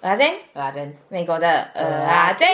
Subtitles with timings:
[0.00, 2.48] 蚵仔煎，蚵仔煎，美国的蚵仔煎。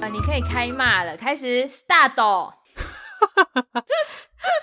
[0.00, 2.14] 呃，你可以开骂了，开始 start。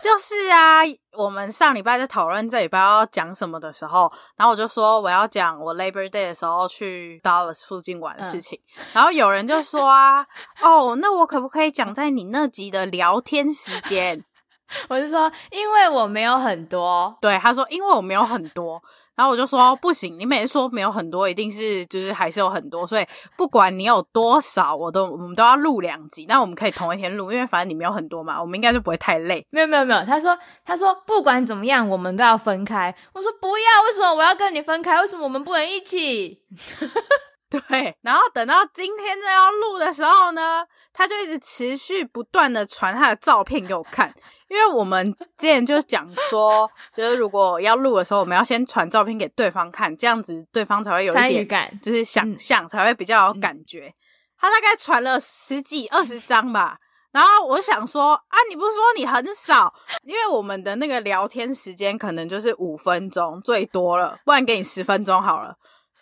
[0.02, 0.82] 就是啊，
[1.18, 10.26] 我们上礼拜在讨论这礼拜要讲什么的时候，然后我就说我要讲我 Labor Day 的时候去 Dallas 附近玩的事情，嗯、然后有人就说啊，
[10.62, 14.24] 哦，那我可不可以讲在你那集的聊天时间？
[14.90, 17.18] 我就说，因为我没有很多。
[17.22, 18.82] 对，他说，因为我没有很多。
[19.18, 26.26] 然后我就说不行，你每次说没有很多，一定是就是还是有很多，所以不管你有多少，我都我们都要录两集。
[26.30, 29.44] 那我们可以同一天录，因为反正你没有很多嘛，我们应该就不会太累。
[29.50, 32.96] 没有没有没有，他说他说不管怎么样，我们都要分开。
[33.12, 35.02] 我说不要，为什么我要跟你分开？
[35.02, 36.44] 为什么我们不能一起？
[37.50, 40.66] 对，然后等到今天这要录的时候呢，
[40.98, 44.12] 他就一直持续不断的传他的照片给我看。
[44.50, 53.94] 因为我们之前就讲说，就是如果要录的时候，我们要先传照片给对方看，这样子对方才会有一点感，就是想象、嗯、才会比较有感觉。
[54.40, 56.78] 他大概传了十几二十张吧，
[57.12, 59.72] 然后我想说啊，你不是说你很少？
[60.04, 65.56] 因为我们的那个聊天时间可能就是五分钟最多了，不然给你十分钟好了。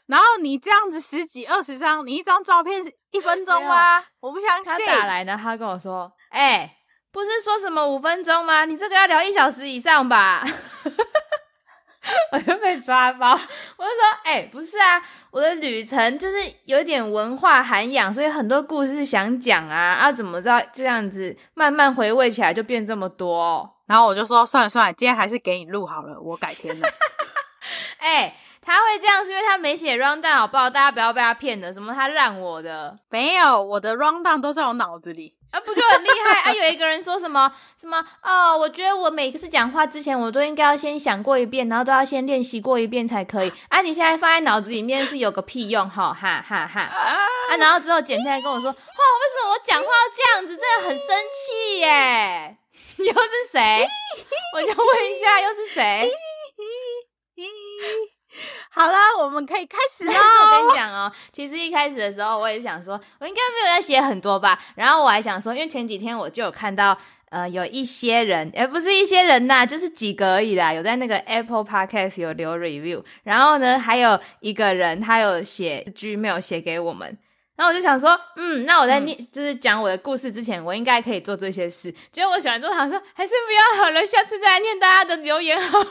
[0.08, 4.03] 然后你这样子十几二十张，你一张照片一分钟吗？
[4.20, 4.86] 我不相信。
[4.86, 6.72] 他打来呢，他跟我说，哎、欸。
[7.11, 8.66] 不是说什么五分钟吗？
[8.66, 10.44] 你这个要聊一小时以上吧？
[12.33, 23.78] 我就被抓包，我就说，哎、欸，不是啊，我的旅程就是有点文化涵养，所以很多故事想讲啊，啊，怎么知道这样子慢慢回味起来就变这么多？
[23.88, 26.86] 然后我就说，算了算了，今天还是给你录好了，我改天了。
[28.00, 30.69] 哎、欸，他会这样是因为他没写 rundown 好不好？
[30.69, 32.97] 大家不要被他骗了，什么他让我的？
[33.09, 35.35] 没有，我的 rundown 都在我脑子里。
[35.52, 36.53] 啊，不就很厉害啊？
[36.53, 37.49] 有一个人说什么
[37.80, 43.53] 什么哦，我觉得我每次讲话之前，我都应该要先想过一遍，然后都要先练习过一遍才可以。
[43.70, 46.82] 啊，你现在放在脑子里面是有个屁用哈，哈哈哈！
[46.82, 50.58] 啊，然后之后剪片来跟我说，哇，为什么我讲话要这样子？
[50.58, 52.58] 真的很生气耶！
[52.97, 53.87] 又是谁？
[54.55, 56.09] 我就问一下，又是谁？
[58.69, 60.11] 好了，我们可以开始喽。
[60.13, 64.59] 我跟你讲哦，其实一开始的时候，我也想说，我应该没有在写很多吧。
[64.75, 66.97] 然后我还想说，因为前几天我就有看到，
[67.29, 73.03] 呃，有一些人，诶不是一些人呐，就是几个而已啦，有在那个 Apple Podcast 有留 review。
[73.23, 77.17] 然后呢，还有一个人他有写 Gmail 写给我们。
[77.55, 81.89] 然后我就想说，嗯，那我在念，嗯、就是讲我的故事之前，我应该可以做这些事。
[82.11, 85.87] 结果我想之后想说，还是不要好了，下次再来念大家的留言好了。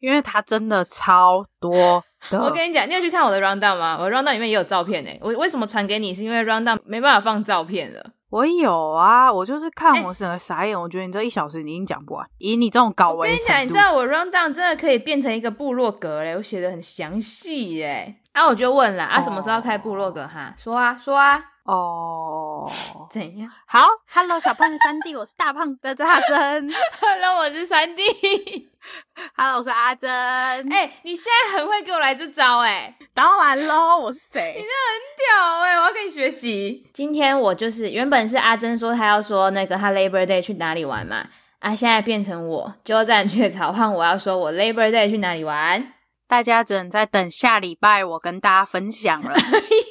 [0.00, 2.40] 因为它真的超多的。
[2.40, 3.96] 我跟你讲，你有去看我的 rundown 吗？
[3.98, 5.18] 我的 rundown 里面也有照片诶。
[5.22, 6.14] 我为什么传给你？
[6.14, 8.10] 是因为 rundown 没办法放照片了。
[8.30, 10.76] 我有啊，我就是看我整个傻眼。
[10.76, 13.16] 欸、我觉得你这一小时你已经讲不完，以你这种高维。
[13.16, 18.16] 我跟你讲，你知道我 rundown 真的可以变成一个部落格嘞，我写的很详细诶。
[18.32, 20.52] 啊，我就问了啊，什么时候要开部落格哈？
[20.56, 21.42] 说啊，说啊。
[21.64, 22.70] 哦，
[23.10, 23.50] 怎样？
[23.64, 23.80] 好
[24.12, 26.70] ，Hello，小胖子三弟， 我是大胖的阿珍。
[27.00, 28.02] Hello，我是三弟。
[29.34, 30.10] Hello，我是阿珍。
[30.10, 32.94] 哎、欸，你现在很会给我来这招哎、欸！
[33.14, 34.52] 当然喽，我是谁？
[34.56, 35.78] 你真的很屌哎、欸！
[35.78, 36.86] 我要跟你学习。
[36.92, 41.26] 今天我就是原本是阿珍说她要说那个她 Labor Day 去哪里玩嘛，
[41.60, 45.94] 啊，现在变成我鸠占鹊巢换我要说我 Labor Day 去哪里玩。
[46.34, 49.32] 大家只能在等下礼拜我跟大家分享了。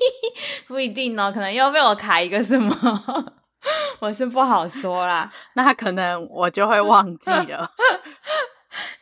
[0.67, 3.33] 不一定哦，可能又被我卡一个什么，
[3.99, 5.31] 我是不好说啦。
[5.55, 7.71] 那可能我就会忘记了。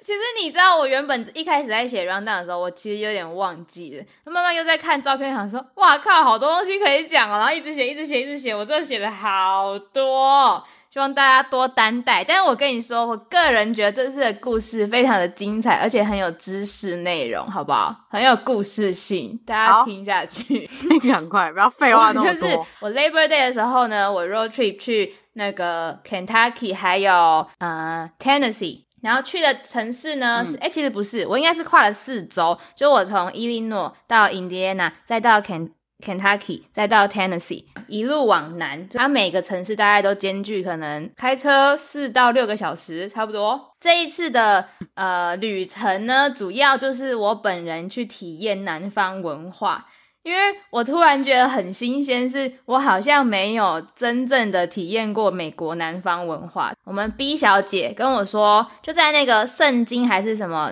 [0.05, 4.05] 其实你知道，我原本一开始在写 rundown 的时候，我其实有点忘记了。
[4.31, 7.39] 慢慢又在看照片，想说，哇靠，好多东西可以讲哦。
[7.39, 10.63] 然后一直写，一直写，一直写，我真的写了好多。
[10.91, 17.95] 希望大家多担待，但是我跟你说，我个人觉得这次的故事非常的精彩，而且很有知识内容，好不好？
[18.09, 20.69] 很有故事性，大家听下去。
[21.07, 22.33] 赶快，不要废话 那么多。
[22.33, 35.71] 就是我 Labor Day 的时候呢，我 road trip 去那个 Kentucky，还有呃 Tennessee，然后去的城市呢、嗯、是，哎，其实不是，我应该是跨了四周，就我从 Illinois 到 Indiana，再到 Ken。
[36.01, 43.73] Kentucky，再到 Tennessee，一路往南，它每个城市大概都间距可能开车四到六个小时，差不多。
[43.79, 49.85] 这一次的呃旅程呢，主要就是我本人去体验南方文化，
[50.23, 50.39] 因为
[50.69, 56.73] 我突然觉得很新鲜，是我好像没有真正的体验过美国南方文化。
[56.83, 60.71] 我们 B 小姐跟我说，就在那个圣经还是什么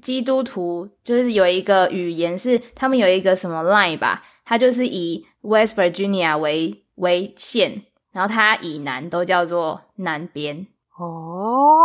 [0.00, 4.22] 基督徒，就是有一个语言是他们有一个什么 line 吧。
[4.48, 10.66] 它就是以 West Virginia 为为县，然后它以南都叫做南边。
[10.98, 11.84] 哦，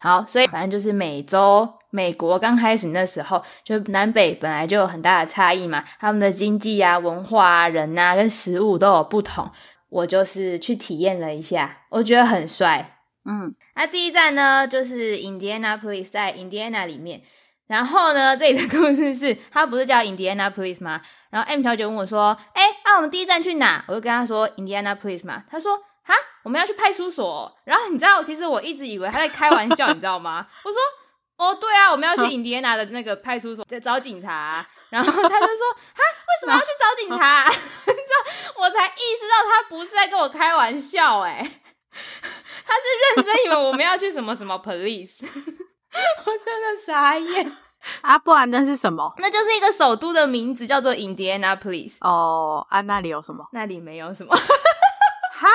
[0.00, 9.48] 好，所以反正就是美洲、美国刚开始那时候，就南北本来就有很大的差异嘛，他们的经济啊、文化啊、人啊跟食物都有不同。
[9.90, 12.98] 我就是去体验了一下，我觉得很帅。
[13.24, 17.22] 嗯，那第一站呢，就是 Indianapolis，在 Indiana 里面。
[17.66, 21.00] 然后呢，这里的故事是， 他不是叫 Indianapolis 吗？
[21.30, 25.78] 然后 M 小姐问我说：“哎，那、啊、我们第一站去哪？”我就跟她说：“Indianapolis 嘛。”她说。
[26.04, 26.12] 哈，
[26.42, 27.56] 我们要去派出所。
[27.62, 30.48] 然后你知道，其实我一直以为他在开玩笑， 你知道吗？
[30.64, 30.80] 我说，
[31.38, 34.66] 哦，对啊，我们要去印第安纳的那个派出所，在找警察。
[34.90, 37.48] 然后他就说，哈，为什么要去找警察？
[37.48, 41.38] 你知道，我才意识到他不是在跟我开玩笑，哎，
[42.66, 45.24] 他是认真以为我们要去什么什么 police。
[46.24, 47.52] 我真的傻眼
[48.00, 48.18] 啊！
[48.18, 49.12] 不然那是什么？
[49.18, 51.98] 那就是一个首都的名字，叫做 Indianapolis。
[52.00, 53.46] 哦，啊，那里有什么？
[53.52, 54.34] 那里没有什么。
[54.34, 55.48] 哈？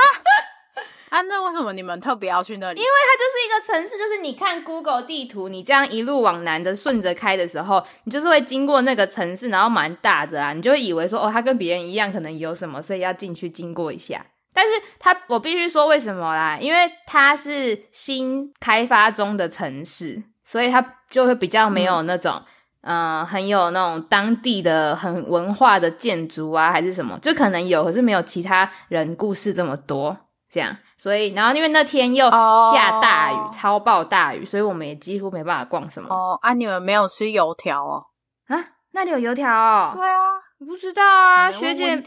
[1.10, 2.80] 啊，那为什么你们特别要去那里？
[2.80, 14.26] 因为它就是一个城市，就是你看 Google 地图，你这样一路往南的顺着开的时候，你就是会经过那个城市，然后蛮大的啊，你就会以为说，哦，它跟别人一样，可能有什么，所以要进去经过一下。
[14.58, 16.58] 但是它，我必须说为什么啦？
[16.60, 22.42] 因为它是新开发中的城市，所以它就会比较没有那种，
[22.82, 30.18] 嗯、呃，很有那种当地的很文化的建筑啊，还是什么，就可能有，可是没有其他人故事这么多。
[30.50, 33.54] 这样，所以然后因为那天又下大雨，oh.
[33.54, 36.08] 超暴大雨，所以我们也几乎没办法逛什么。
[36.10, 38.06] 哦，oh, 啊，你们没有吃油条哦？
[38.48, 38.58] 啊，
[38.92, 39.92] 那里有油条哦？
[39.94, 40.16] 对啊，
[40.60, 41.98] 我不知道啊，学姐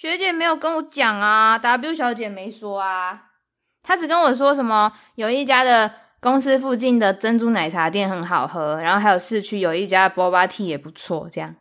[0.00, 3.20] 学姐没有跟我讲啊，W 小姐没说啊，
[3.82, 11.56] 她只跟我说什么有一家的公司附近的珍珠奶茶店很好喝，然后还有市区有一家 Boba Tea 也不错，这样。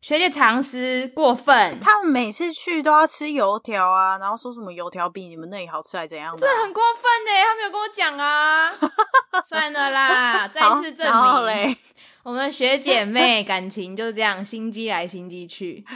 [0.00, 6.40] 学姐常识过分，他们每次去都要吃油条啊，然后说什么油条比你们那里好吃还怎样的？
[6.40, 8.72] 这很过分的，他没有跟我讲啊。
[9.46, 11.06] 算了啦，再次证
[11.46, 11.76] 明
[12.24, 15.84] 我们学姐妹感情就是这样，心机来心机去。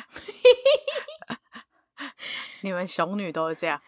[2.63, 3.81] 你们熊女都是这样。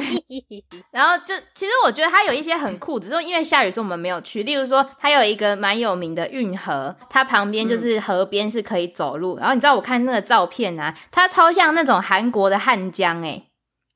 [0.90, 4.42] 然后就其实我觉得它有一些很酷，只是因为下雨，说我们没有去。
[4.42, 9.36] 例如说，它有一个蛮有名的运河，它旁边就是河边是可以走路。
[9.36, 13.46] 嗯、然后你知道我看那个照片啊，它超像那种韩国的汉江，诶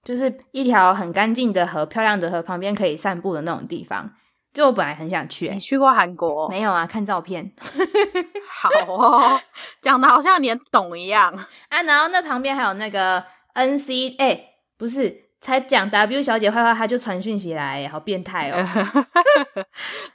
[0.03, 4.15] 就是一条很干净的河，漂亮的河旁边可以散步的那种地方。
[4.55, 6.49] 就我本来很想去，你去过韩国？
[6.49, 7.53] 没有啊，看照片。
[8.49, 9.41] 好哦，
[9.83, 11.31] 讲的好像你很懂一样
[11.69, 11.83] 啊。
[11.83, 13.23] 然后那旁边还有那个
[13.55, 15.23] NC，哎、欸，不是。
[15.45, 18.57] 才讲 W 小姐坏话，他就传讯息来，好变态哦！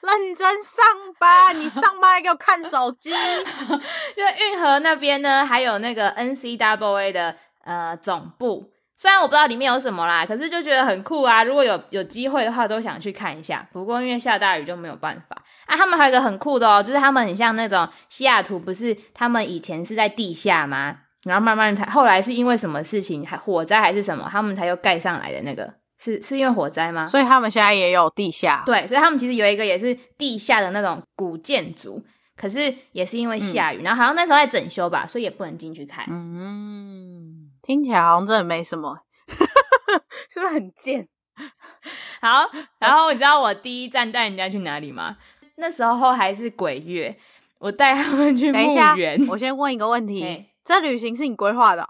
[0.02, 0.84] 认真上
[1.20, 3.12] 班，你上班还给我看手机。
[4.18, 11.42] 就运河那边呢，还有那个 N C W A 的呃总部，虽然我不知道里面有什么啦，可是就觉得很酷啊！
[11.42, 13.66] 如果有有机会的话，都想去看一下。
[13.72, 15.78] 不过因为下大雨就没有办法啊。
[15.78, 20.98] 他们还有一个很酷的哦，就是他们很像那种西雅图，不是他们以前是在地下吗？
[21.24, 27.08] 然后慢慢才，后来是因为什么事情，还火灾还是什么，他们才又盖上来的那个，是是因为火灾吗？
[27.08, 28.64] 所以他们现在也有地下。
[28.66, 32.04] 对，所以他们其实有一个也是地下的那种古建筑，
[32.36, 36.06] 可是也是因为下雨，嗯、然后好像那时候在整修吧，所以也不能进去看。
[36.10, 37.39] 嗯，
[37.70, 39.02] 听起来好像真的没什么，
[40.28, 41.08] 是不是很贱？
[42.20, 45.18] 好，然后你知道我第一站带人家去哪里吗？
[45.58, 47.16] 那时候还是鬼月，
[47.60, 49.24] 我带他们去墓园。
[49.28, 50.48] 我先问一个问题。
[50.66, 51.88] 这旅行是你规划的哦？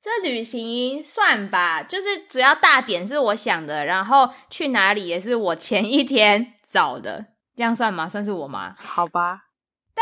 [0.00, 8.08] 这旅行算吧，就是主要大点是我想的，然后去哪里也是我前一天找的，这样算吗？
[8.08, 8.74] 算是我吗？
[8.78, 9.42] 好吧，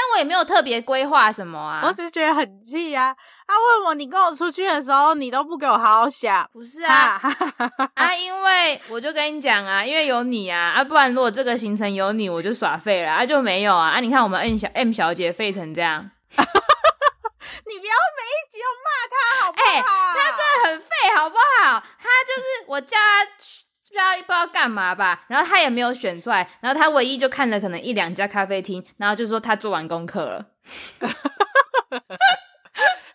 [0.01, 3.07] 但我也没有特别规划什么啊，我只是觉得很气呀！
[3.47, 6.49] 啊，为什么你跟我出去的时候，你都不给我好好想？
[6.53, 7.21] 不是啊，
[7.95, 16.09] 啊，因为我就跟你讲啊，因为有你啊，啊，不然如果这个行程有你，我就耍废了啊，就没有啊，啊，你看我们 M 小 M 小姐废成这样。
[17.67, 19.65] 你不要每一集都骂他好不好？
[19.65, 20.87] 哎、欸，他真的很废，
[21.17, 21.83] 好不好？
[21.99, 30.47] 他就是我叫他去，不知道不知道干嘛吧，然后他也没有选出来，然后他唯一就看了可能一两家咖啡厅，然后就说他做完功课了。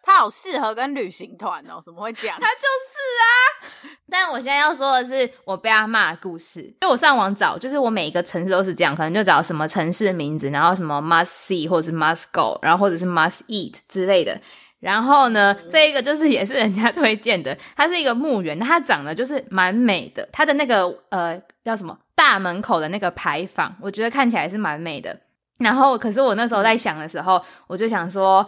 [0.05, 2.37] 他好适合跟旅行团哦，怎么会这样？
[2.41, 3.95] 他就是啊。
[4.11, 6.61] 但我现在要说的是，我被他骂的故事。
[6.61, 14.39] 因为我上网找，就是我每一个城市都是这样，可能就找什么城市的名字，然后什么 must see 或者是 must go，然后或者是 must eat 之类的。
[14.83, 20.27] 然后呢，这一个就是也是人家推荐的，它是一个墓园，它长得就是蛮美的。
[20.31, 25.17] 它的那个呃叫什么大门口的那个牌坊，我觉得看起来是蛮美的。
[25.59, 28.45] 然后，可是我那时候在想的时候，我就想说。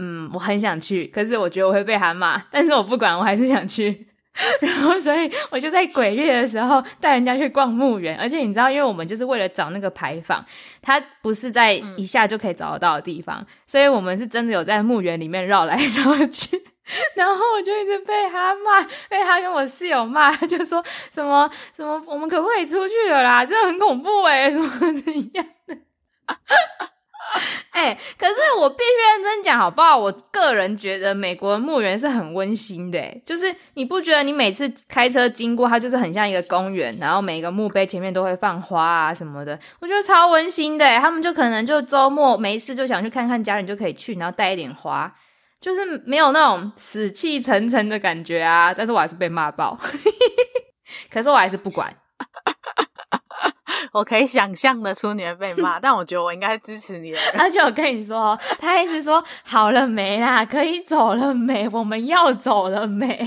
[0.00, 4.06] 嗯，我很想去，可是我觉得我会被他骂，但是我不管，我还是想去。
[4.60, 10.44] 然后，所以我就在鬼月的时候带人家去逛墓园，而且你知道，因为我们就是为了找那个牌坊，
[10.80, 16.60] 它不是在一下就可以找得到的地方，嗯、所以我们是真的有在墓园里面绕来绕去。
[17.14, 23.44] 然后我就一直被他骂，被他跟我室友骂，他就说什么什么，我们可不可以出去了啦？
[23.44, 25.76] 真的很恐怖诶，什么怎样的？
[27.70, 29.96] 哎、可是我必须认真讲，好不好？
[29.96, 40.98] 我个人觉得美国的墓园是很温馨的，就是你不觉得你每次开车经过它，就是很像一个公园，然后每一个墓碑前面都会放花啊什么的，我觉得超温馨的。
[40.98, 45.12] 他们就可能就周末没事就想去看看家人，就可以去，然后带一点花，
[45.60, 48.74] 就是没有那种死气沉沉的感觉啊。
[48.74, 49.78] 但是我还是被骂爆，
[51.10, 51.94] 可是我还是不管。
[53.92, 57.18] 我可以想象的出你会被骂，但我觉得我应该支持你的。
[57.38, 61.68] 而且我跟你说，他一直说好了没啦，可以走了没？
[61.70, 63.06] 我们要走了没？
[63.08, 63.18] 哎、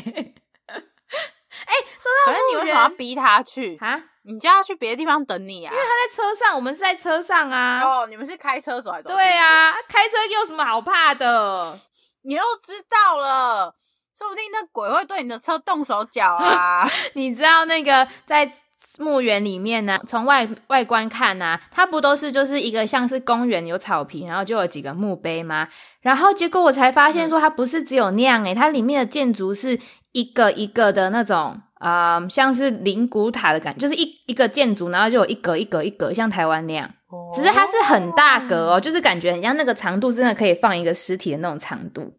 [1.73, 4.01] 欸，说到，可是你为什么要逼他去啊？
[4.23, 5.73] 你叫他去别的地方等你啊？
[5.73, 7.81] 因为他在车上，我们是在车上啊。
[7.81, 9.09] 哦，你们是开车走来走？
[9.09, 11.79] 对啊，开车有什么好怕的？
[12.23, 13.75] 你又知道了，
[14.17, 16.87] 说不定那鬼会对你的车动手脚啊！
[17.13, 18.51] 你知道那个在。
[18.99, 25.67] 墓园里面呢，从外外观看呢、啊，它不都是就是一个像是公园有草坪，然后就有几个墓碑吗？
[26.01, 29.79] 然后结果我才发现说，它不是只有那样诶、欸，它里面的建筑是
[30.11, 36.89] 一个一个的那种，呃，像是灵骨塔的感觉，就是一一个建筑，然后就有一格一格一格，像台湾那样。
[37.35, 42.13] 只是它是很大格哦，就是感觉很像那个长度真的可以放一个尸体的那种长度，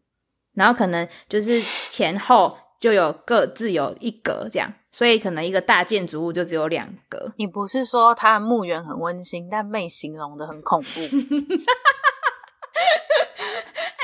[0.54, 4.74] 然后可能就是前后就有各自有一格这样。
[4.90, 7.32] 所以可能一个大建筑物就只有两格。
[7.38, 11.00] 你不是说它的墓园很温馨，但被形容的很恐怖。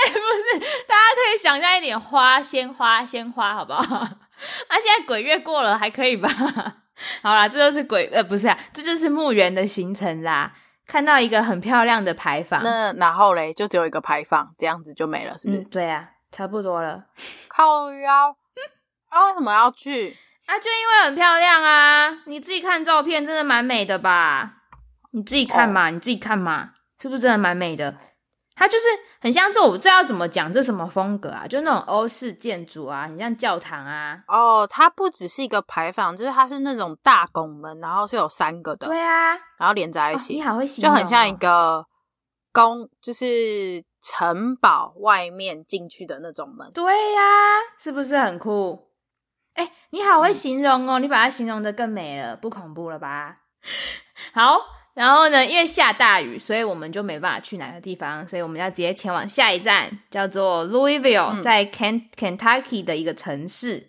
[0.00, 3.96] 哎、欸，不是，大家可以想象一点花，鲜花，鲜花，好不好？
[3.98, 6.28] 啊，现在鬼月过了，还可以吧？
[7.22, 10.54] 好啦，这就是鬼，呃，不是啊，这就是墓园的行程啦。
[10.86, 15.60] 看到一个很漂亮的牌坊，那然后嘞，就只有一个牌坊，这样子就没了，是不是？
[15.60, 17.04] 嗯、对啊，差不多了。
[17.48, 18.34] 靠腰，
[19.08, 20.16] 啊，为什么要去？
[20.46, 22.22] 啊，就因为很漂亮啊！
[22.24, 24.54] 你自己看照片，真的蛮美的吧？
[25.12, 25.90] 你自己看嘛，oh.
[25.90, 27.94] 你自己看嘛，是不是真的蛮美的？
[28.54, 28.86] 它就是
[29.20, 31.46] 很像这，我不知道怎么讲，这什么风格啊？
[31.46, 34.18] 就那种欧式建筑啊，很像教堂啊。
[34.26, 38.86] 哦，oh, 它不只是一个牌坊，就是它是那种大拱门，然后是有三个的。
[38.86, 41.84] 对啊，然后连在一起，哦、你好会形容、哦，就很像一个
[42.52, 46.70] 宫，就是城堡外面进去的那种门。
[46.72, 48.87] 对呀、啊，是不是很酷？
[49.58, 53.38] 哎、欸，你好会形容哦，嗯、你把它形容的更美了，不恐怖了吧？
[54.32, 54.60] 好，
[54.94, 63.87] 然后呢，因为下大雨，所以我们就没办法去哪个地方，所以我们要直接前往下一站，叫做 Louisville，在 Kent Kentucky 的一个城市。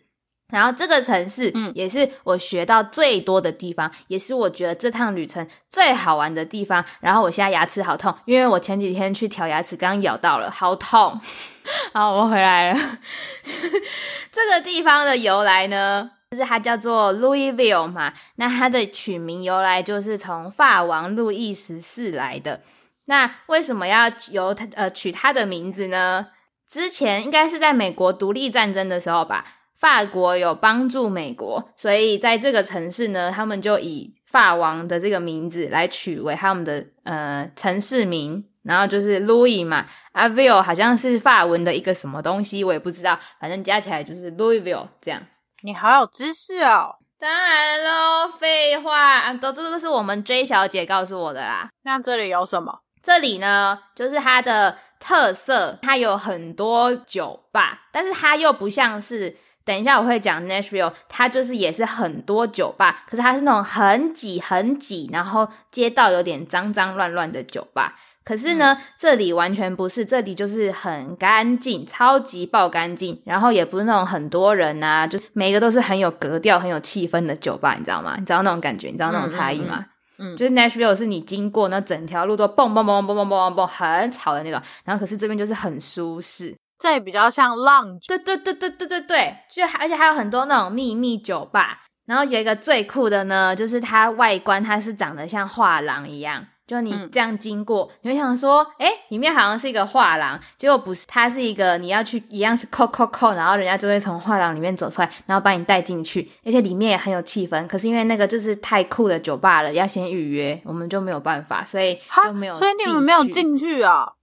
[0.50, 6.84] 然后这个城市，嗯，也是我学到最多的地方，嗯、也是我觉得这趟旅程最好玩的地方。
[7.00, 11.22] 然后我现在牙齿好痛，因为我前几天去调牙齿，刚刚咬到了，好痛。
[11.94, 12.80] 好，我回来了。
[14.32, 18.14] 这个地方的由来呢，就是它叫做 Louisville 嘛。
[18.38, 22.62] 那它的取名由来就是从法王路易十四来的。
[23.06, 26.28] 那为什么要由他呃取他的名字呢？
[26.68, 29.46] 之前应该是在美国独立战争的时候吧。
[29.80, 45.26] 法国有帮助美国，所以在这个城市呢，他们就以法王的这个名字来取为他们的呃城市名，然后就是 Louis 嘛，啊 Ville 好像是法文的一个什么东西，我也不知道，反正加起来就是 Louisville 这样。
[45.62, 46.98] 你好有知识哦！
[47.18, 51.70] 当然喽，废话啊，都这都是我们 J 小姐告诉我的啦。
[51.84, 52.80] 那这里有什么？
[53.02, 59.38] 这里呢，就是它的特色，它有很多酒吧，但是它又不像是。
[59.70, 67.96] 等一下，我会讲 Nashville，它就是也是很多酒吧，可是它是那种很挤很挤，然后街道有点脏脏乱乱的酒吧。
[68.24, 78.16] 可是呢，嗯、这里完全不是，这里就是很干净，超级爆干净，然后也不是那种很多人啊，就每个都是很有格调、很有气氛的酒吧，你知道吗？
[78.18, 79.86] 你知道那种感觉，你知道那种差异吗？
[80.18, 86.56] 嗯，嗯，嗯，就是 Nashville 是你经过那整条路都蹦蹦蹦蹦蹦蹦蹦蹦，很吵的那种，然后可是这边就是很舒适。
[86.80, 107.68] 这也比较像 lounge，对对对对对对对，就而且还有很多那种秘密酒吧，然后有一个最酷的呢，就是它外观它是长得像画廊一样，就你这样经过，嗯、你会想说，诶里面好像是一个画廊，结果不是，它是一个你要去一样是扣扣扣，然后人家就会从画廊里面走出来，然后把你带进去，而且里面也很有气氛。
[107.68, 114.14] 可是因为那个就是太酷的酒吧了，要先预约，我们就没有办法，所以就没有，所以你们没有进去啊。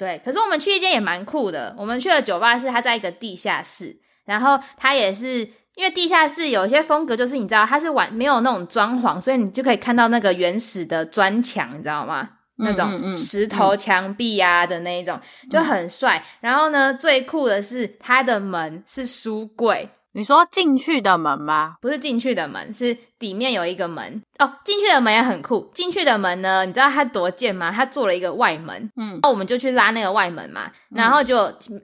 [0.00, 5.40] 对，可是我们去一间也蛮酷的，我们去的酒吧是它在一个地下室，然后它也是
[5.74, 12.30] 因为地下室有一些风格，就是你知道它是完没有那种装潢，所以你就可以看到那个原始的砖墙，你知道吗？
[12.62, 16.24] 那种石头墙壁啊的那一种，就很帅。
[16.40, 19.88] 然后呢，最酷的是它的门是书柜。
[20.12, 21.76] 你说进去的门吗？
[21.80, 24.52] 不是进去的门，是里面有一个门哦。
[24.64, 25.70] 进去的门也很酷。
[25.72, 27.70] 进去的门呢，你知道它多贱吗？
[27.70, 31.36] 它做了一个外门，嗯，然后我们就去拉那个外门嘛，然后就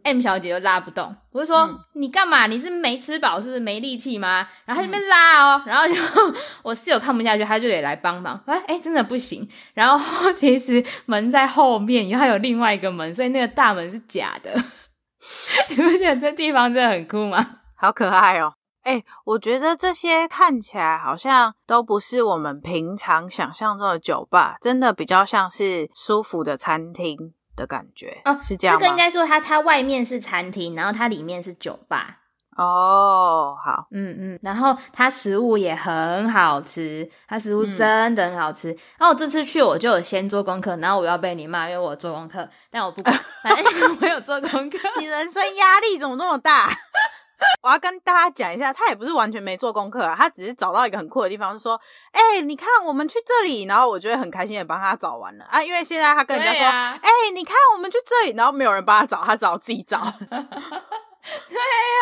[0.03, 1.15] M 小姐就拉不动。
[1.31, 2.47] 我就说、嗯、你干嘛？
[2.49, 4.49] 你是没吃饱，是不是没力气吗？
[4.65, 5.95] 然后他就边拉哦，然后就
[6.63, 8.43] 我室友看不下去，他就得来帮忙。
[8.47, 9.49] 哎哎，真的不行。
[9.75, 14.53] 然后 其实门在后面，然后还有另外一个门，所以那个大门是假的。
[15.71, 17.59] 你不觉得这地方真的很酷吗？
[17.77, 18.55] 好可爱哦！
[18.83, 28.21] 哎、欸，我觉得这些看起来好像都不是我们平常想象中的酒吧，真的比较像是舒服的餐厅的感觉。
[28.25, 28.81] 哦，是这样吗？
[28.81, 32.19] 这个应该说它它外面是餐厅，然后它里面是酒吧。
[32.57, 38.71] 哦，好，嗯嗯，然后它食物也很好吃，它食物真的很好吃。
[38.71, 43.65] 嗯、然后我这次去我就有先做功课，然后我要被你骂，因为我做功课，但我不管，反正
[44.01, 44.79] 我有做功课。
[44.99, 46.71] 你人生压力怎么那么大？
[47.63, 51.81] 我要跟大家讲一下，他也不是完全没做功课啊，他只是找到一个很酷的地方，就说
[52.13, 60.01] ：“哎、欸，你看我们去这里。”然后我就会很开心的帮他找完了啊，因为现在他跟人家说：“哎、啊欸，你看我们去这里。”然后没有人帮他找，他只好自己找。
[61.49, 62.01] 对呀、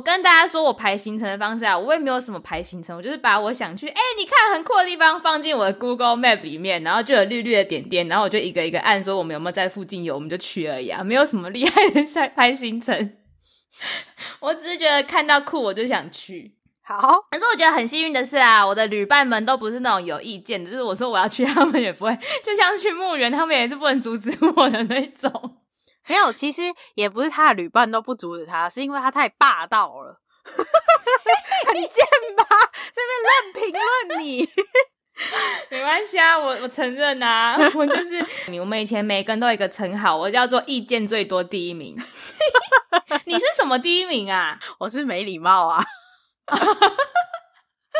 [0.00, 12.02] 跟大家说我排行程的方式啊，我也没有什么排行程，我就是把我想去，哎、欸，你看很酷的地方放进我的 Google Map 里面，然后就有绿绿的点点，然后我就一个一个按说我们有没有在附近有，我们就去而已啊，没有什么厉害的
[12.34, 13.12] 排行程。
[14.40, 16.56] 我只是觉得看到酷我就想去。
[16.82, 16.98] 好，
[17.30, 25.56] 可是我觉得很幸运的是啊，我的旅伴们都不是那种有意见，就是我说我要去，他们也不会，就像去墓园，他们也是不能阻止我的那种。
[26.10, 26.62] 没有，其实
[26.96, 30.20] 也不是他的旅伴都不阻止他，是因为他太霸道了，
[31.68, 32.04] 很贱
[32.36, 32.44] 吧？
[32.92, 34.48] 这边乱评论你，
[35.70, 38.26] 没关系啊，我我承认啊，我就是
[38.58, 41.96] 我们以前每个人都有一个称号，我叫做意见最多第一名。
[43.24, 44.58] 你是什么第一名啊？
[44.80, 45.84] 我是没礼貌啊。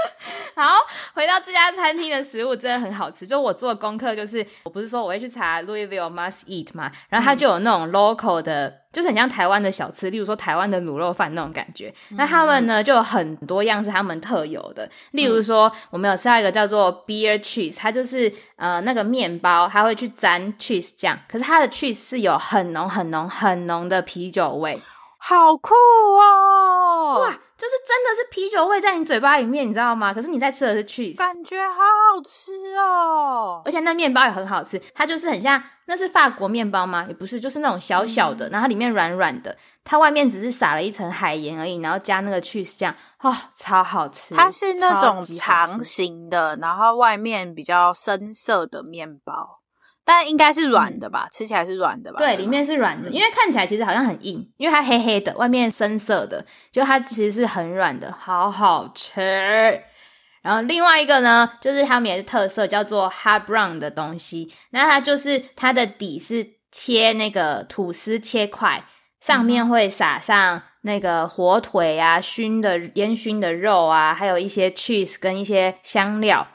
[0.57, 0.73] 好，
[1.15, 3.27] 回到这家餐厅的食物真的很好吃。
[3.27, 11.93] 就我做的功课，就是我不是说我会去查 Louisville Must Eat 嘛，然后它就有那种 local 的，嗯、就是很像台湾的小吃，例如说台湾的卤肉饭那种感觉。
[12.11, 24.83] 嗯、那他们呢就有很多样是他们特有的，例如说、嗯、我们有吃到一个叫做 Beer Cheese，它就是呃那个面包，它会去沾 cheese 酱，可是它的 cheese 是有很浓很浓很浓的啤酒味，
[25.17, 26.60] 好酷哦！
[27.21, 27.39] 哇。
[27.61, 30.15] 就是真的是啤酒味在你嘴巴里面，你知道吗？
[30.15, 33.61] 可是你在吃的是 cheese，感觉好好吃哦！
[33.67, 37.05] 而且那面包也很好吃，它就是很像，那是法国面包吗？
[37.07, 44.35] 也不是，就是那种小小的，嗯、然后它里面软软的，它外面只是撒了一层海盐而已，然后加那个 cheese 酱，哦，超好吃！
[44.35, 49.60] 它是那种长形的，然后外面比较深色的面包。
[50.13, 52.19] 但应该是软的吧，嗯、吃起来是软的吧？
[52.19, 59.21] 对，里面是软的，因为看起来其实好像很硬，因为它黑黑的，外面深色的，就它其实是很软的，好好吃。
[60.43, 68.83] 然后另外一个呢，就是他们也是特色，叫做 hot brown 的东西，那它就是它的底是切那个吐司切块，
[69.21, 76.49] 上面会撒上那个火腿啊、熏的烟熏的肉啊，还有一些 cheese 跟一些香料。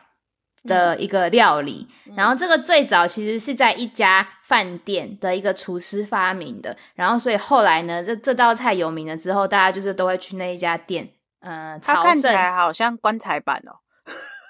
[0.68, 11.10] 的一个料理，嗯、然后这个最早其实是在一家饭店的一个厨师发明的，然后所以后来呢，这这道菜有名了之后，大家就是都会去那一家店，
[11.42, 13.80] 嗯、呃，它看起来好像棺材板哦，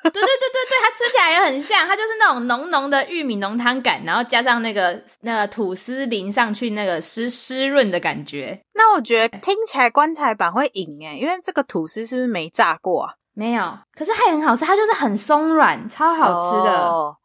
[0.03, 8.61] 对对对对对，它吃起来也很像，它就是那种浓浓的玉米浓汤感，然后加上那个那个吐司淋上去那个湿湿润的感觉。
[8.73, 13.13] 那我觉得听起来棺材板会赢诶，因为这个吐司是不是没炸过啊？
[13.35, 17.17] 没有，可是它也很好吃，它就是很松软，超好吃的，哦、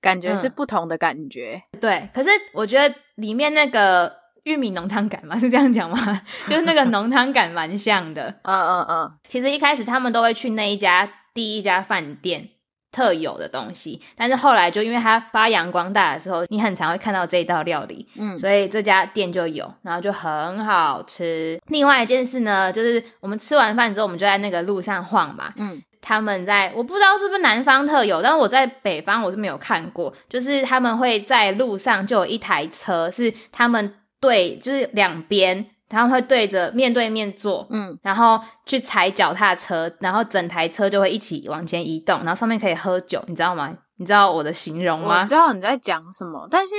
[0.00, 1.80] 感觉是不同的感觉、嗯。
[1.80, 4.10] 对，可是我觉得里面那个
[4.44, 5.98] 玉米浓汤感嘛， 是这样讲吗？
[6.46, 8.28] 就是那个浓汤感蛮像的。
[8.42, 9.12] 嗯嗯嗯。
[9.28, 12.48] 其实一开始他们都会去那一家第一家饭店。
[12.90, 21.60] 特有的东西，但是后来就因为它发扬光大的时候，你很常会看到这一道料理，嗯，所以这家店就有，然后就很好吃。
[21.68, 35.66] 另外一件事呢，就是我们吃完饭之后，我们就在那个路上晃嘛，嗯，他们在我不知道是不是南方特有，但是我在北方我是没有看过，就是他们会在路上就有一台车，是他们对，就是两边。
[35.88, 43.76] 他们会对着面对面坐，嗯，然后去踩脚踏车，然后整台车就会一起往前移动，然后上面可以喝酒，你知道吗？
[43.96, 45.22] 你知道我的形容吗？
[45.22, 46.74] 我知道你在讲什么，但是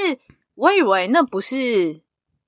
[0.55, 2.01] 我以为那不是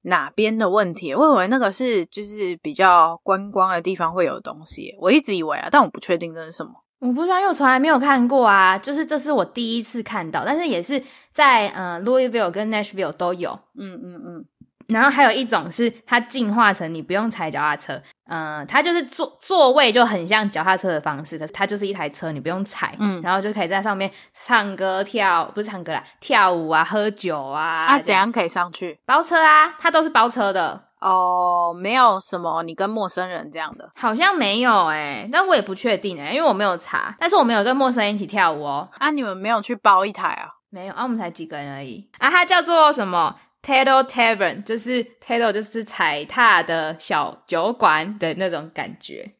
[0.03, 6.71] 哪边的问题，我以为那个是就是比较观光的地方会有东西，我一直以为啊，但我不确定这是什么。
[6.99, 11.01] 我不知道，因为我从来没有看过啊，就是这是我第一次看到，但是也是
[11.33, 14.45] 在呃 Louisville 跟 Nashville 都有，嗯嗯嗯。
[14.87, 17.93] 然后还有一种是它进化成你不用踩脚踏车，
[18.27, 27.85] 嗯、呃，它就是座座位就很像脚踏车的方式，可是它就是一台车，你不用踩，嗯，然后就可以在上面唱歌跳，不是唱歌啦，跳舞啊，喝酒啊。
[27.85, 28.99] 啊，怎样可以上去？
[29.05, 30.83] 包车啊，它都是包车的。
[31.01, 38.87] 哦，没有什么你跟陌生人这样的，好像没有哎、欸，但我也不确定哎、欸，因为我没有查，但是我没有跟陌生人一起跳舞哦。
[38.99, 40.47] 啊，你们没有去包一台啊？
[40.69, 42.07] 没有啊，我们才几个人而已。
[42.19, 49.33] 啊，它叫做什么？Pedal Tavern，就是 Pedal 就是踩踏的小酒馆的那种感觉。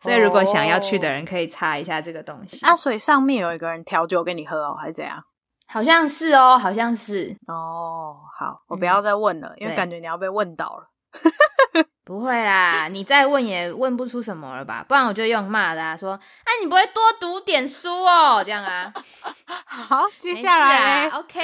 [0.00, 2.64] 所以如果想要去的人可以查一下这个东西。
[2.64, 5.22] 啊，所以上面有一个人调酒给你喝哦，还是怎样？
[5.66, 8.16] 好像是哦，好像是哦。
[8.38, 10.88] 好，我不要再问了，嗯、因为感觉你要被问到了。
[12.08, 14.82] 不会啦， 你再问也问不出什么了吧？
[14.88, 18.90] 不然我就用骂的啊，说，哎，你不会多读点书哦，这样啊。
[19.66, 21.38] 好，接下来，OK。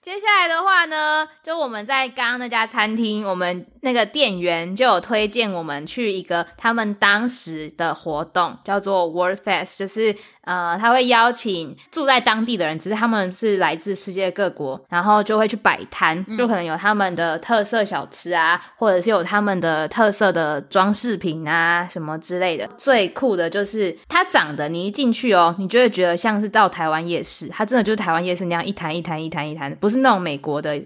[0.00, 19.47] 接下来的话呢，就我们在刚刚那家餐厅，我们那个店员就有推荐我们去一个他们当时的活动，叫做 World Fest，就是呃，他会邀请住在当地的人，只是他们是来自世界各国，然后就会去摆摊，就可能有他们的特色小吃啊，或者是有他们。
[19.48, 30.78] 们的特色的装饰品啊，什么之类的，最酷的就是它长得，你一进去哦，你就会觉得像是到台湾夜市，它真的就是台湾夜市那样一摊一摊一摊一摊，不是那种美国的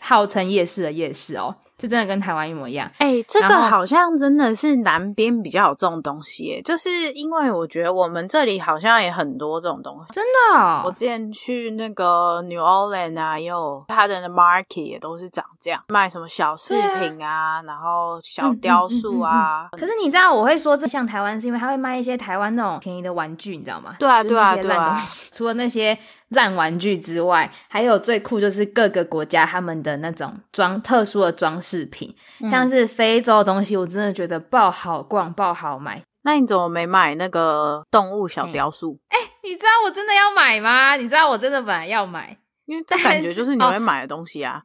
[0.00, 1.54] 号称夜市的夜市哦。
[1.82, 2.88] 是真的跟台湾一模一样。
[2.98, 10.12] 哎、欸，这个好像真的是南边比较有这种东西，就是因为我觉得我们这里好像也很多这种东西。
[10.12, 19.78] 真的、哦，我之前去那个 New Orleans 啊，也有它的 market 也都是长这样，卖什么小饰品啊，啊然后小雕塑啊、嗯嗯嗯嗯嗯。
[19.80, 23.96] 可是你知道我会说这像台湾，是因为它会卖一些台湾那种便宜的玩具，你知道吗？
[23.98, 24.96] 对啊，对啊，对啊。
[25.34, 25.98] 除了那些
[26.32, 32.14] 烂玩具之外，还有最酷就是各个国家他们的那种装特殊的装饰品，
[32.50, 36.02] 像是非洲的东西，我真的觉得爆好逛，爆好买。
[36.24, 38.98] 那你怎么没买那个动物小雕塑？
[39.08, 40.96] 哎、你知道我真的要买吗？
[40.96, 44.62] 你知道我真的本来要买，因为这感觉就是你 会买的东西啊。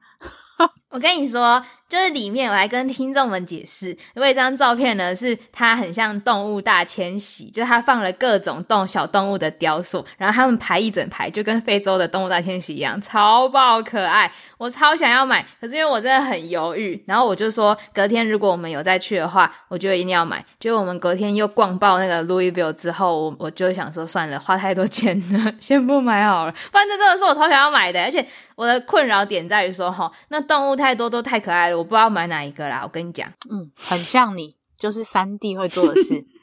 [0.89, 14.32] 我跟你说，就是里面我来跟听众们解释，因为这张照片呢，是它很像动物大迁徙，就它放了各种动小动物的雕塑，然后他们排一整排，就跟非洲的动物大迁徙一样，超爆可爱。
[14.58, 20.43] 我超想要买，可是因为我真的很犹豫，然后我就说隔天如果我们有再去的话，我觉得一定要买。
[20.60, 26.52] 结果我们隔天又逛爆那个 Louisville 之后，我我就想说算了，花太多钱了， 先不买好了。
[26.71, 32.82] 不然这真的是我超想要买的，而且我的困扰点在于说，齁，那动物太多都太可爱了，我不知道买哪一个啦。
[32.84, 36.26] 我跟你讲，嗯，很像你，就是三弟会做的事。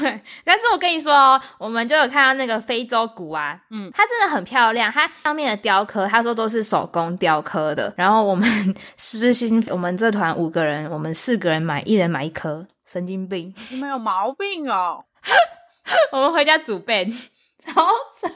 [0.00, 7.94] 对，但是我跟你说哦，我们就有看到那个非洲鼓啊，嗯，它真的很漂亮，它上面的雕刻，他说都是手工雕刻的。
[7.96, 8.48] 然后我们
[8.96, 15.04] 私心，我们这团五个人，我们四个人买，一人买一颗，神经病，你们有毛病哦。
[16.10, 17.08] 我们回家煮饭，
[17.64, 17.86] 超
[18.16, 18.28] 扯。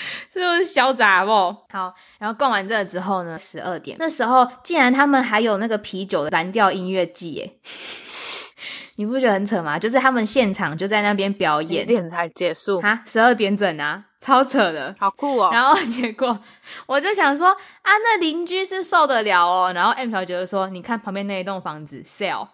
[0.32, 1.30] 是不是小杂不？
[1.70, 7.52] 好，然后逛完这个之后呢，十二点那时候，竟然他们还有那个啤酒的蓝调音乐季，耶！
[8.96, 9.78] 你不觉得很扯吗？
[9.78, 12.80] 就是他们现场就在那边表演，几点才结束？
[12.80, 15.50] 哈，十二点整啊，超扯的，好酷哦！
[15.52, 16.36] 然后结果
[16.86, 17.56] 我就想说啊，
[18.02, 19.72] 那邻居是受得了哦。
[19.72, 22.48] 然后 M 小姐就说，你看旁边那一栋房子，sell。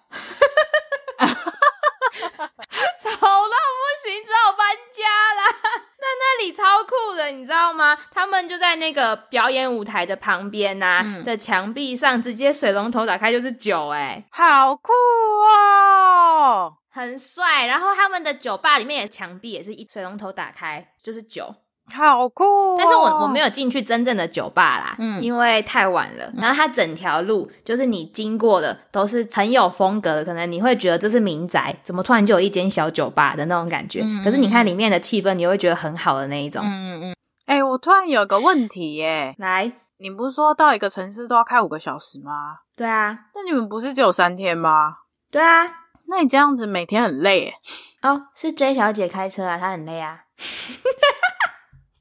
[2.99, 5.03] 吵到不行，只好搬家
[5.35, 5.57] 啦。
[5.99, 7.97] 那那里超酷的，你知道吗？
[8.13, 17.67] 他们就在那个表演舞台的旁边呐、啊嗯，在墙壁上直接水龙头打开就是酒、欸，哎，好酷哦，很帅。
[17.67, 21.55] 然后他们的酒吧里面的墙壁也是一水龙头打开就是酒。
[21.93, 22.77] 好酷哦！
[22.79, 26.33] 但是我我没有进去真正的酒吧啦，嗯，因为太晚了。
[26.37, 34.01] 然后它整条路就是你经过的都是很有风格的，可能你会觉得这是民宅，怎么突然就有一间小酒吧的那种感觉？
[34.03, 36.63] 嗯，可是你看里面的气氛，你会觉得很好的那一种。
[36.65, 37.17] 嗯嗯。
[37.47, 42.61] 哎，我突然有个问题耶，来，你不是说到一个城市都要开五个小时吗？
[42.75, 43.19] 对啊。
[43.35, 44.97] 那你们不是只有三天吗？
[45.31, 45.71] 对啊。
[46.07, 47.55] 那你这样子每天很累耶。
[48.03, 50.21] 哦，是 J 小姐开车啊，她很累啊。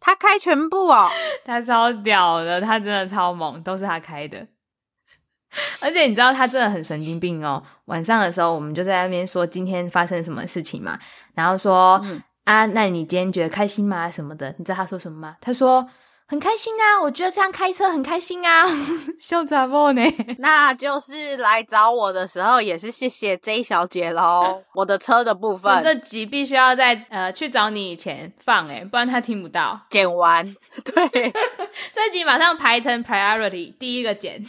[0.06, 1.10] 他开全部哦，
[1.46, 4.46] 他超屌的，他真的超猛，都是他开的。
[5.80, 7.64] 而且你知道他真的很神经病哦。
[7.86, 11.00] 晚上的时候，我们就在那边说今天发生什么事情嘛，
[11.34, 12.04] 然后说，
[12.44, 14.12] 啊，那你今天觉得开心吗？
[14.12, 14.54] 什么的？
[14.58, 15.38] 你知道他说什么吗？
[15.40, 15.88] 他说。
[16.26, 18.66] 很开心啊，我觉得这样开车很开心啊，
[19.20, 20.02] 笑杂货呢？
[20.40, 24.64] 那就是来找我的时候，也是谢谢 J 小姐喽。
[24.74, 29.80] 我的车的部分，这集必须要在呃去找你以前放诶，不然他听不到。
[29.90, 30.44] 剪完，
[30.84, 31.34] 对，
[31.94, 34.44] 这集马上排成 priority，第一个剪，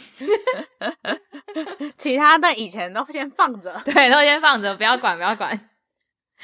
[1.97, 5.69] 其他的以前都先放着，对，都先放着，不要管，不要管，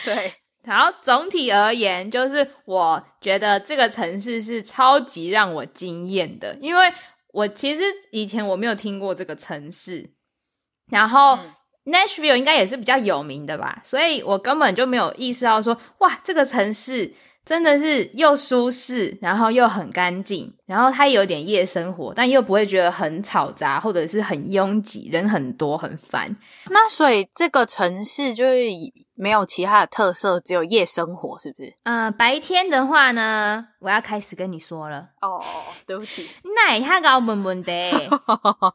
[0.06, 0.41] 对。
[0.64, 6.92] 然后总体而言，就是我觉得这个城市是超级让我惊艳的，因为
[7.34, 10.10] 我其实以前我没有听过这个城市，
[10.92, 11.38] 然后
[11.86, 17.14] Nashville 应该也是比较有名的吧，所以我根本就没有意识到说，哇，这个城市。
[17.44, 26.38] 真的是又舒适，然后又很干净，然后它有点夜生活，但又不会觉得很吵杂或者是很拥挤，人很多很烦。
[26.70, 28.60] 那所以这个城市就是
[29.22, 31.76] 没有其他的特色，只有夜生活，是不是？
[31.84, 35.10] 嗯、呃，白天的话呢，我要开始跟你说了。
[35.22, 35.44] 哦哦，
[35.86, 37.72] 对不起， 那一下搞闷闷的。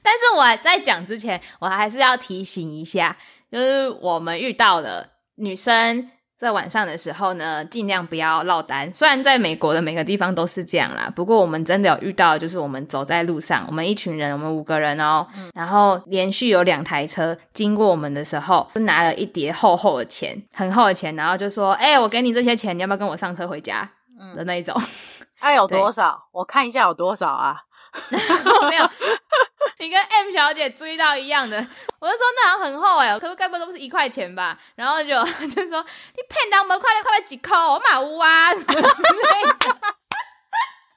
[0.00, 3.16] 但是我在讲之前，我还是要提醒一下，
[3.50, 5.14] 就是我们遇到的。
[5.40, 8.88] 女生在晚上的时候呢，尽量不要落单。
[8.94, 23.90] 虽然在美国的每个地方都是这样啦，不过我们真的有遇到，就是我们走在路上，我们一群人，我们五个人哦，嗯、然后连续有两台车经过我们的时候，就拿了一叠厚厚的钱，很厚的钱，然后就说：“哎、欸，我给你这些钱，你要不要跟我上车回家？”
[24.34, 24.74] 的那一种。
[25.40, 26.20] 哎、嗯，有多少？
[26.32, 27.56] 我看一下有多少啊？
[28.68, 28.90] 没有。
[29.80, 31.56] 你跟 M 小姐追到一样的，
[32.00, 34.58] 我就说那好很厚哎、欸，可是该不会都是一块钱吧？
[34.74, 35.08] 然后就
[35.48, 35.84] 就说
[36.16, 39.76] 你骗人，我们快点快点几块，我马乌啊什么之类的。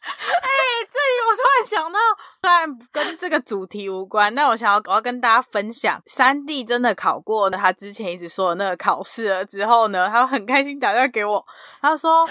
[0.04, 2.00] 哎、欸，这里我突然想到，
[2.42, 11.46] 虽然跟这个主题无关，但我想要我要跟大家分享，三弟真的考过了他之前一直说的那个考试了之后呢，他很开心打电话给我，
[11.82, 12.26] 他说：“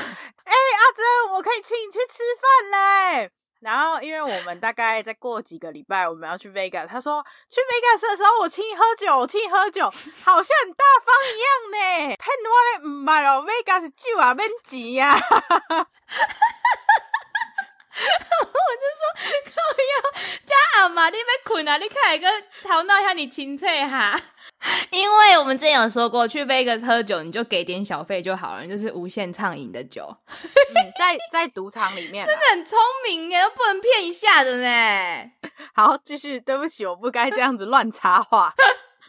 [0.44, 6.86] 哎、阿珍，我可以请你去吃饭嘞。”然后，因为我们大概再过几个礼拜，我们要去 Vegas。
[6.86, 9.84] 他说去 Vegas 的时候，我请你喝酒，我请你喝酒，
[10.24, 12.16] 好像很大方一样呢。
[12.16, 15.14] 骗我嘞唔买了 Vegas 酒啊，免钱呀。
[15.14, 15.76] 我
[18.80, 19.02] 就说，
[19.44, 19.92] 靠腰，
[20.46, 21.76] 加阿妈，你要困啊？
[21.76, 22.26] 你看来个
[22.62, 24.18] 头脑向你清澈哈。
[24.90, 35.30] 因为我们之前有说过，去 Vegas 喝酒，你就给点小费就好了，就是无限畅饮的酒，嗯、在在赌场里面，真的很聪明耶，不能骗一下的呢。
[35.74, 38.52] 好，继续，对不起，我不该这样子乱插话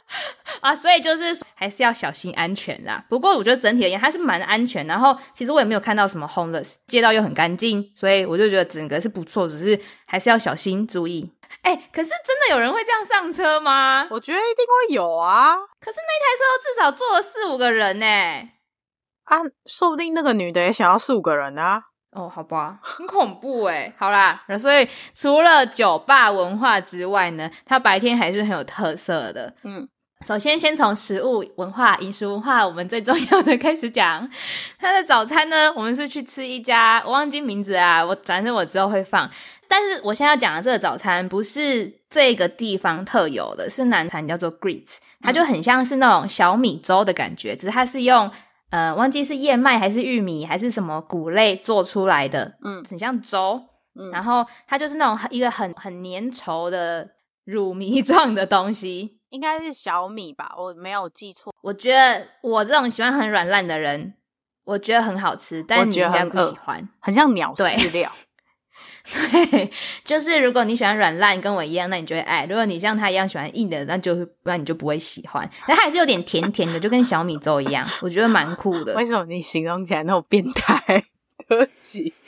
[0.62, 3.04] 啊，所以就是还是要小心安全啦。
[3.10, 11.30] 不过我觉得整体而言还是蛮安全，然后其实我也没有看到什么 homeless，街道又很干净，所以我就觉得整个是不错，只是还是要小心注意。
[11.62, 14.08] 哎、欸，可是真的有人会这样上车吗？
[14.10, 15.56] 我觉得一定会有啊。
[15.80, 18.06] 可是那台车至少坐了四五个人呢。
[19.26, 21.84] 啊，说不定那个女的也想要四五个人啊。
[22.12, 23.94] 哦，好吧，很恐怖哎。
[23.98, 29.54] 好啦，所以除了酒吧文化之外呢，它白天还是很有特色的。
[29.64, 29.88] 嗯，
[30.26, 34.30] 首先先从食物文化、饮食文化，我们最重要的开始讲。
[34.78, 39.30] 它的早餐呢，我们是去吃一家，我忘记名字啊，我反正我之后会放。
[39.72, 48.30] 但是我现在要讲的这个早餐不是这个地方特有的，是南产叫做 Grits，它就很像是那种小米粥的感觉，只是它是用
[48.72, 53.64] 呃忘记是燕麦还是玉米还是什么谷类做出来的，嗯，很像粥，
[53.98, 57.10] 嗯，然后它就是那种一个很很粘稠的
[57.46, 61.54] 乳糜状的东西，应该是小米吧，我没有记错。
[61.62, 64.16] 我觉得我这种喜欢很软烂的人，
[64.66, 68.12] 我觉得很好吃，但你应该不喜欢，很，很像鸟饲料。
[69.42, 69.72] 对，
[70.06, 75.50] 就是如果你喜欢软烂，跟我一样，那你就会爱；如果你像他一样喜欢硬的，那就那你就不会喜欢。
[75.68, 78.94] 但它还是有点甜甜的，就跟小米粥一样，我觉得蛮酷的。
[78.96, 81.04] 为什么你形容起来那么变态？
[81.48, 82.14] 对不起。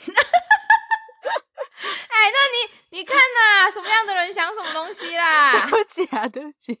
[2.08, 5.52] 哎，那你你看呐，什么样的人想什么东西啦？
[5.68, 6.78] 对不起啊，对不起。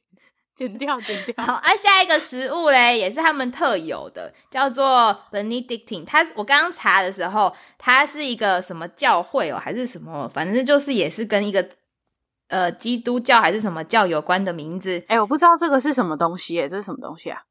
[0.56, 1.44] 剪掉，剪掉。
[1.44, 6.04] 好，啊，下一个食物嘞，也是他们特有的，叫做 Benedictine。
[6.04, 10.28] 它我刚刚查的时候，它是一个什么教会哦，还是什么？
[10.28, 11.68] 反正就是也是跟一个
[12.48, 15.02] 呃基督教还是什么教有关的名字。
[15.08, 17.42] 哎，我不知道这个是什么东西，哎，这是什么东西啊？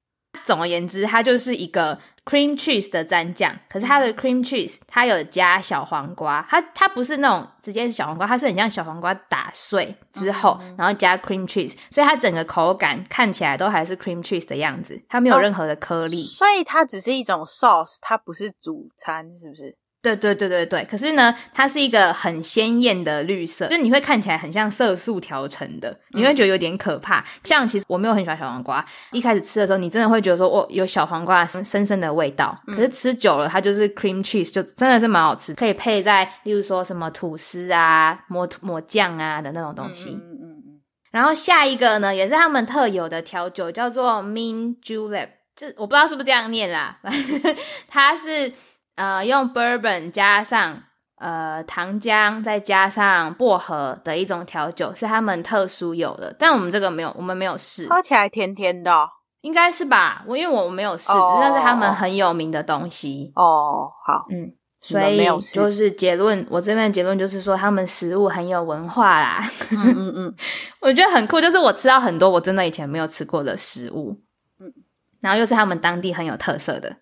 [0.44, 3.58] 总而言之，它就是一个 cream cheese 的蘸酱。
[3.70, 16.22] 可是它的 cream cheese 它有加小黄瓜，它它不是那种直接是小黄瓜，它是很像小黄瓜打碎之后，嗯、然后加 cream cheese，所以它整个口感看起来都还是 cream cheese 的样子，它没有任何的颗粒。
[16.22, 19.78] 哦、所以它只是一种 sauce，它不是主餐，是不是？
[20.04, 27.22] 对对对对对，可是呢，它是一个很鲜艳的绿色，就是你会看起来很像色素调成的，你会觉得有点可怕。
[27.22, 32.62] 嗯、像其实我没有很喜欢小黄瓜，一开始吃的时候，你真的会觉得说，哦，有小黄瓜深深的味道。
[32.68, 40.10] 可是吃久了，它就是 cream cheese，就真的是蛮好吃，可以配在例如说什么吐司啊、抹抹酱啊的那种东西。
[40.10, 40.82] 嗯嗯嗯嗯。
[41.12, 47.00] 然后下一个呢，也是他们特有的调酒，叫做 Mint Julep，这我不知道是不是这样念啦，
[47.88, 48.52] 它是。
[48.96, 50.84] 呃，用 bourbon 加上
[51.18, 56.36] 呃糖浆，再加上薄荷的一种调酒，是他们特殊有的。
[56.38, 57.88] 但我们这个没有，我们没有试。
[57.90, 59.10] 喝起来甜甜的，哦，
[59.42, 60.24] 应该是吧？
[60.28, 63.32] 我因为我没有试，哦，只是是他们很有名的东西。
[63.36, 69.44] 哦，好，嗯，所以就是结论，我这边的结论就是说，他们食物很有文化啦。
[69.72, 70.36] 嗯嗯嗯，
[70.82, 74.22] 我觉得很酷，就是我吃到很多我真的以前没有吃过的食物，
[74.60, 74.72] 嗯，
[75.20, 76.98] 然后又是他们当地很有特色的。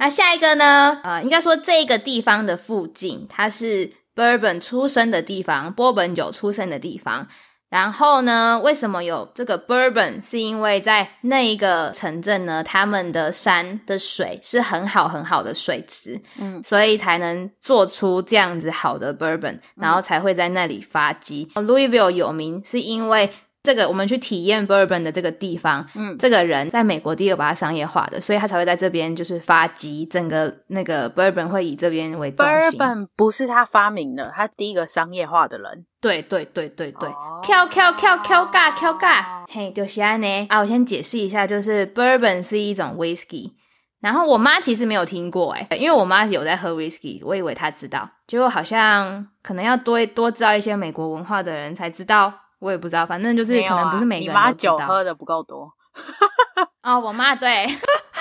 [0.00, 0.98] 那下一个呢？
[1.04, 7.28] 呃，应该说这个地方的附近，它是 Bourbon 出生的地方，波本酒出生的地方。
[7.68, 10.26] 然后呢，为什么有这个 Bourbon？
[10.26, 21.50] 是因为在那一个城镇呢，他们的山的水是很好很好的水质，嗯，所以才能做出这样子好的 Bourbon，然后才会在那里发迹。
[21.54, 21.66] 嗯。
[21.66, 23.30] Louisville 有名是因为。
[23.62, 32.78] 这个我们去体验 bourbon 的这个地方，嗯，这个人在美国第一个把它商业化的，所以他才会在这边就是发迹，整个那个 bourbon 会以这边为中心。
[32.78, 35.84] bourbon 不是他发明的，他第一个商业化的人。
[36.00, 37.10] 对对对对对，
[37.42, 40.60] 跳跳跳跳尬跳尬，嘿，就是安呢啊！
[40.60, 43.52] 我先解释一下，就是 bourbon 是一种 whisky，
[44.00, 52.32] 然后我妈其实没有听过诶，因为我妈有在喝 whisky，我以为她知道，结果好像可能要多多知道一些美国文化的人才知道。
[52.60, 54.74] 我也不知道，反正就是可能不是每个人都知道。
[54.74, 55.72] 啊、你妈酒喝的不够多
[56.82, 57.66] 哦，我妈对，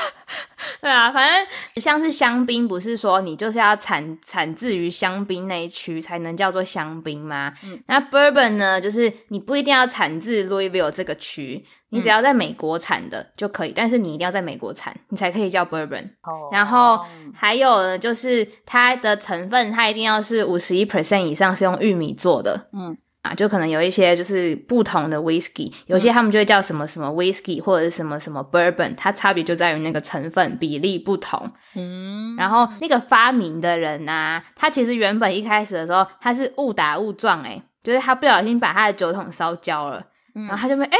[0.81, 1.47] 对啊，反正
[1.81, 7.53] 像是香槟，不是说你就是要产产自于香槟那一区才能叫做香槟吗？
[7.63, 16.05] 嗯，那 Bourbon 呢，就是你不一定要产自 Louisville 这个区，你只要在美国产的就可以，嗯、但是你一定要在美国产，你才可以叫 Bourbon。
[16.23, 22.67] 哦，然后还有呢，就是它的成分，它一定要是五十一 percent 以上是用玉米做的。
[22.73, 22.97] 嗯。
[23.21, 31.51] 啊，就可能有一些就是不同的 whisky，有些他们就会叫什么什么 whisky，或者是什么什么 bourbon，它差别就在于那个成分比例不同。
[31.75, 40.01] 嗯，然后那个发明的人啊，他其实原本一开始的时候他是误打误撞，诶，就是他不小心把他的酒桶烧焦了，
[40.35, 40.97] 嗯、然后他就没诶，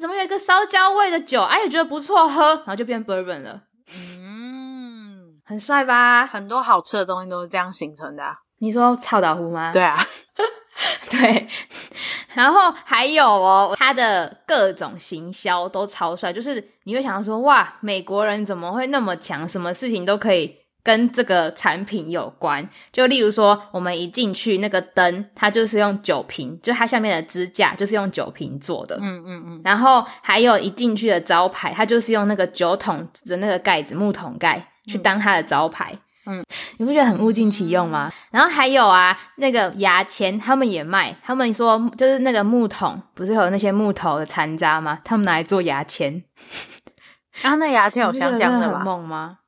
[0.00, 1.42] 怎么有一个烧焦味的酒？
[1.42, 3.62] 哎，也觉得不错喝，然后就变 bourbon 了。
[4.18, 6.26] 嗯，很帅吧？
[6.26, 8.34] 很多好吃的东西都是这样形成的、啊。
[8.58, 9.72] 你说臭豆腐吗？
[9.72, 9.96] 对啊。
[11.10, 11.46] 对，
[12.34, 19.46] 然后还有哦，他的各种行销都超帅，就是你会想到说，哇，美国人怎么会那么强？
[19.48, 22.66] 什么事情都可以跟这个产品有关。
[22.90, 28.96] 就例如说，我们一进去，那个灯它就是用酒瓶，就它下面的支架就是用酒瓶做的。
[29.00, 29.60] 嗯嗯嗯。
[29.64, 35.92] 然后还有一进去的招牌，它就是用那个酒桶的那个盖子，木桶盖去当它的招牌。
[35.92, 35.98] 嗯，
[36.78, 38.10] 你不觉得很物尽其用吗？
[38.30, 45.00] 然后还有啊，那个牙签他们也卖，他们说就是那个木桶，不是有那些木头的残渣吗？
[45.04, 46.22] 他们拿来做牙签。
[47.42, 48.78] 然后那牙签有香香的吗？
[48.78, 49.38] 很猛吗？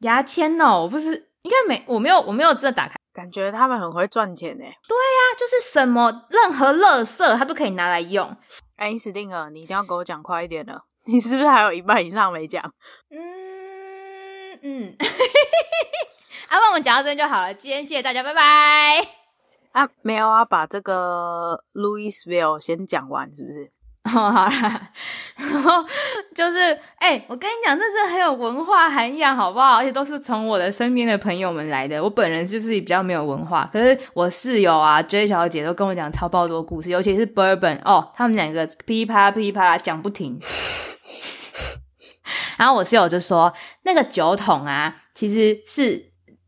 [0.00, 4.64] 牙签哦，我不是应该没，我没有，我没有真的打开，感觉他们很会赚钱呢。
[4.64, 8.36] 对呀，就是什么任何垃圾他都可以拿来用。
[8.76, 12.62] 爱因斯汀啊，你一定要给我讲快一点了，你是不是还有一半以上没讲？
[13.10, 13.55] 嗯。
[14.66, 14.96] 嗯，
[16.48, 17.54] 阿、 啊、那我们讲到这边就好了。
[17.54, 19.06] 今天谢谢大家，拜拜。
[19.70, 23.70] 啊，没有啊，把这个 Louisville 先讲完，是不是？
[24.06, 24.90] 哦， 好啦。
[25.36, 25.84] 然后
[26.34, 26.58] 就是，
[26.98, 29.76] 哎、欸，我跟你讲，这是很有文化涵养，好不好？
[29.76, 32.02] 而且都是从我的身边的朋友们来的。
[32.02, 40.40] 我本人就是比较没有文化，可是我室友啊，J 小姐都跟我讲超爆多故事，尤其是 Bourbon 哦，他们两个噼啪噼啪讲不停。
[42.56, 46.02] 然后我室友就说，那个酒桶啊，其实是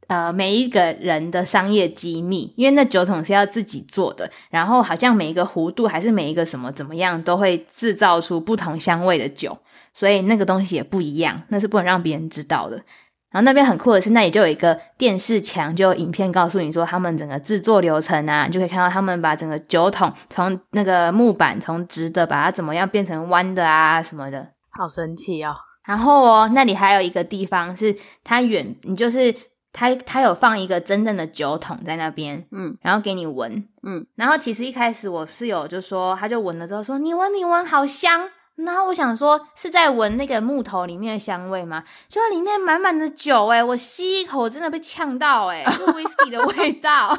[0.08, 4.30] 呃每一个人的商业机密，因为那酒桶是要自己做的。
[4.50, 9.56] 然后好像每一个弧度还是每一个什么怎么样，都会制造出不同香味的酒，
[9.94, 12.82] 所以那个东西也不一样，那是不能让别人知道的。
[13.30, 25.50] 然后那边很酷的是，那里就有一个电视墙，就有影片告诉你说他们整个制作流程啊，你就可以看到他们把整个酒桶从那个木板从直的把它怎么样变成弯的啊什么的，好神奇哦。
[25.88, 29.34] 然后哦，那里还有一个地方是它远，你就是
[29.72, 41.82] 它它有放一个真正的酒桶在那边，嗯，然后给你闻，嗯，然后其实一开始我室友就说，他就闻了之后说，你闻你闻好香，然后我想说是在闻那个木头里面的香味吗？
[42.06, 47.18] 结果里面满满的酒，哎，我吸一口真的被呛到，哎，是 whisky 的味道。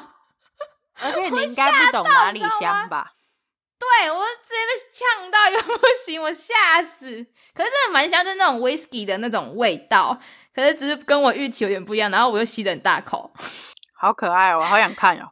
[1.02, 3.14] 而且你应该不懂哪里香吧？
[3.80, 7.06] 对，我直接被呛到，又不行，我吓死。
[7.54, 10.20] 可是真的蛮香，就是那种 whisky 的那种味道，
[10.54, 12.12] 可是只是跟我预期有点不一样。
[12.12, 13.32] 然后我又吸了很大口，
[13.94, 15.32] 好可爱哦，我好想看哦。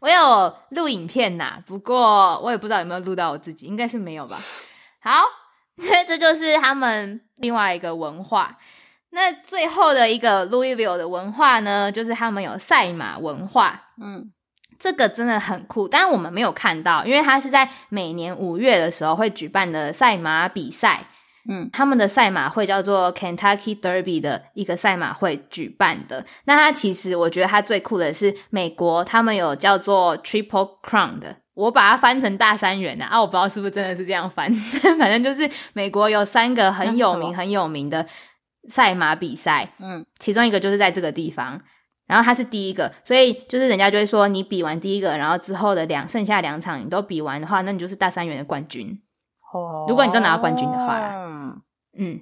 [0.00, 4.38] 我有录影片呐，不过我也不知道有没有录到我自己，应该是没有吧。
[5.00, 5.24] 好。
[5.80, 8.58] 那这就是他们另外一个文化。
[9.10, 13.80] 那最后的一个 Louisville 的文化呢，就是他们有赛马文化。
[14.02, 14.28] 嗯，
[14.78, 21.08] 这个真的很酷，但是我们没有看到，因为它是在每年五月的时候会举办的赛马比赛。
[21.50, 26.22] 嗯，他们的赛马会叫做 Kentucky Derby 的一个赛马会举办的。
[26.44, 31.36] 那它其实我觉得它最酷的是美国，他们有叫做 Triple Crown 的。
[31.54, 34.52] 我把它翻成大三元的啊，我不知道是不是真的是这样翻，
[34.98, 38.06] 反正就是美国有三个很有名很有名的
[38.68, 41.58] 赛马比赛，嗯，其中一个就是在这个地方，
[42.08, 49.00] 然后他是第一个，所以就是人家就会说，你比完第一个，然后之后的两剩下两场你都比完的话，那你就是大三元的冠军。
[49.52, 51.62] 哦，如果你都拿到冠军的话啦，嗯。
[51.96, 52.20] 嗯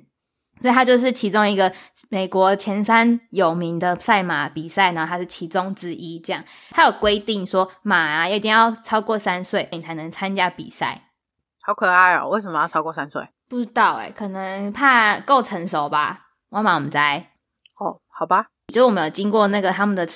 [0.59, 1.70] 所以他就是其中一个
[2.09, 6.18] 美国前三有名的赛马比赛呢，他是其中之一。
[6.18, 11.11] 这样，他有规定说马啊一定要超过三岁你才能参加比赛。
[11.61, 12.30] 好可爱哦！
[12.30, 13.28] 为什么要超过三岁？
[13.51, 16.28] 不知道哎，可能怕够成熟吧。
[16.49, 17.32] 我妈我们在
[17.78, 20.06] 哦，好吧，就是我们有经过那个他们的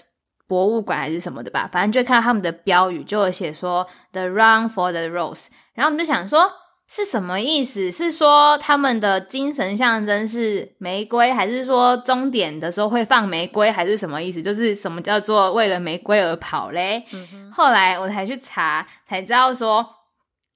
[0.47, 6.53] 博物馆还是什么的吧，反正就看到他们的标语，就有写说 “The Run for the Rose”，然后我们就想说。
[6.93, 7.93] 是什么意思？
[7.93, 14.43] 是说他们的精神象征是玫瑰，还是说终点的时候会放玫瑰，还是什么意思？
[14.43, 17.05] 就是什么叫做为了玫瑰而跑嘞？
[17.53, 19.89] 后来我才去查，才知道说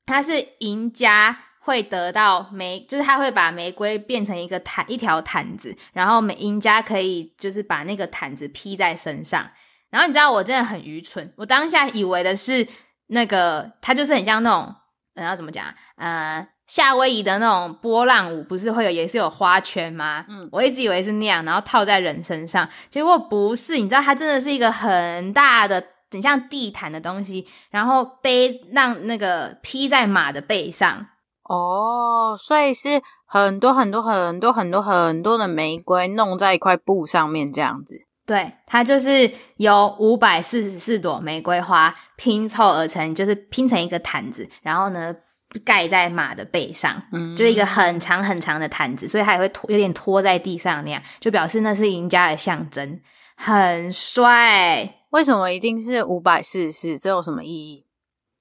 [0.07, 9.51] 他是赢家会得到玫，就是他会把玫瑰变成一个毯，一条毯子，然后每赢家可以就是把那个毯子披在身上。
[9.89, 12.67] 然后你知道我真的很愚蠢，我当下以为的是
[13.07, 14.75] 那个，它就是很像那种。
[15.15, 15.65] 然后怎么讲？
[15.95, 20.27] 呃，夏威夷的那种波浪舞不是会有，也是有花圈吗？
[20.29, 23.77] 嗯，我一直以为是那样，然后套在人身上，结果不是。
[23.79, 31.07] 你知道，它真的是一个很大的，很像地毯的东西，然后背让那个披在马的背上。
[31.45, 38.07] 哦，所以是很多很多很多很多很多的玫瑰弄在一块布上面这样子。
[38.27, 45.15] 对，它就是由五百四十四朵玫瑰花拼凑而成，就是拼成一个毯子，然后呢
[45.63, 52.99] 盖在马的背上，嗯，就一个很长很长的毯子，所以它也会拖，有点拖在地上那样，就表示那是赢家的象征，
[53.37, 55.01] 很帅。
[55.11, 56.99] 为什么一定是五百四十四？
[56.99, 57.85] 这有什么意义？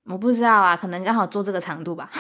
[0.10, 2.10] 我不知道啊，可能刚好做这个长度吧。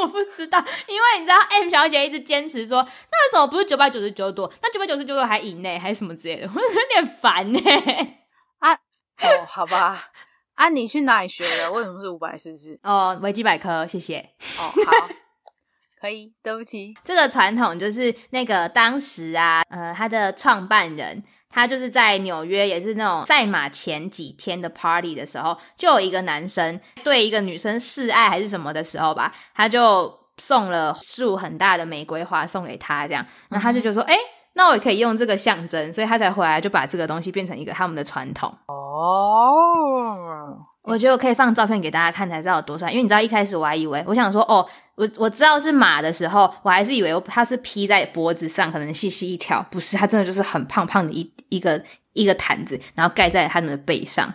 [0.00, 4.50] 我不知道，因为你知道 M 小姐一直坚持说，那为什么不是九百九十九朵？
[4.62, 6.48] 那九百九十九朵还赢呢，还是什么之类的？
[6.54, 7.60] 我有点烦呢。
[8.58, 10.10] 啊，哦，好吧，
[10.54, 11.70] 啊，你去哪里学的？
[11.70, 12.78] 为什么是五百四十？
[12.82, 14.18] 哦，维基百科，谢谢。
[14.58, 15.08] 哦，好，
[16.00, 16.94] 可以，对不起。
[17.04, 21.22] 这个传统就是那个当时啊，呃，他的创办人。
[21.50, 34.16] 他就是在纽约，也是那种赛马前几天的 party 的时候，就有一个男生对一个女生示爱还是什么的时候吧，他就送了束很大的玫瑰花送给她，这样，那他就就说，哎、
[34.54, 38.56] 那我也可以用这个象征，所以他才回来就把这个东西变成一个他们的传统。
[38.66, 40.66] 哦。
[40.82, 42.90] 我觉得我可以放照片给大家看，才知道有多帅。
[42.90, 51.82] 因为你知道，一开始我还以为，我想说，哦，我我知道是马的时候，我还是以为它是披在脖子上，可能细细一条，不是，它真的就是很胖胖的一一个
[52.14, 54.32] 一个毯子，然后盖在他们的背上。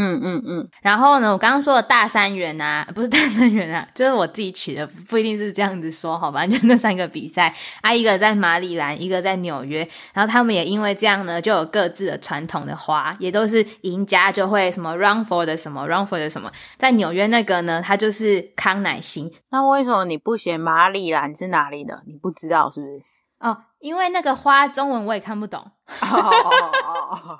[0.00, 6.46] 嗯嗯嗯，然后呢，我刚刚说的大三元啊， 不是大三元啊， 就是我自己取的，不一定是这样子说，好吧？
[6.46, 9.80] 就那三个比赛啊，一个在马里兰，一个在纽约，
[10.14, 19.28] 然后他们也因为这样呢，就有各自的传统的花，也都是赢家就会什么 run for 的什么 run for 的什么，在纽约那个呢，它就是康乃馨。
[19.50, 22.00] 那为什么你不写马里兰是哪里的？
[22.06, 23.02] 你不知道是不是？
[23.40, 25.60] 哦，因为那个花中文我也看不懂。
[25.60, 27.38] 哦 哦哦。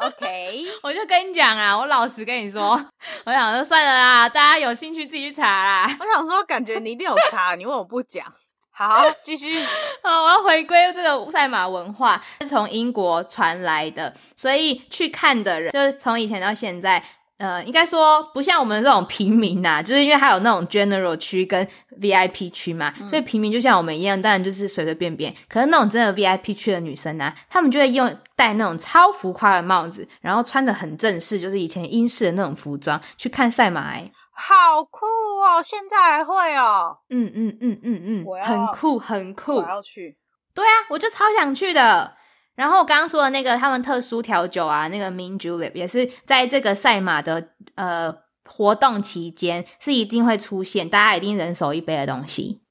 [0.00, 2.80] OK，我就跟你讲啊，我老实跟你说，
[3.24, 5.96] 我想说算了啦，大家有兴趣自己去查啦。
[5.98, 8.24] 我想说，感觉你一定有查，你问我不讲。
[8.70, 9.60] 好，继续。
[10.04, 17.02] 好，我要回归这个赛马文化，是从英国传来的，所以去看的人，就是从以前到现在。
[17.38, 21.66] 呃，应该说不像我们这种平民呐、啊，就是因为它有那种 general 区跟
[22.00, 25.32] VIP 区嘛，嗯、所以平民就像我们一样，当然就是随随便便。
[25.48, 34.12] 可是那种真的 VIP 区的女生呢、啊，她们就会用戴那种超浮夸的帽子，然后穿的很正式，就是以前英式的那种服装去看赛马、欸。
[34.32, 35.04] 好酷
[35.40, 35.60] 哦！
[35.62, 36.98] 现在还会哦。
[37.10, 39.56] 嗯嗯嗯嗯嗯，很酷很酷。
[39.56, 40.16] 我要去。
[40.54, 42.17] 对啊，我就超想去的。
[42.58, 48.12] 然后我刚刚说的那个他们特殊调酒啊，那个 Mint Julep 也是在这个赛马的呃
[48.44, 52.62] 活动期间是一定会出现，大家一定人手一杯的东西。